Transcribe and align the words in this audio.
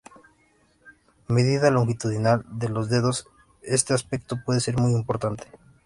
Medida 1.27 1.69
longitudinal 1.69 2.43
de 2.49 2.69
los 2.69 2.89
dedos: 2.89 3.27
Este 3.61 3.93
aspecto 3.93 4.37
pude 4.43 4.59
ser 4.59 4.79
muy 4.79 4.93
importante. 4.93 5.43